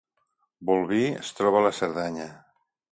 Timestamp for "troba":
1.41-1.61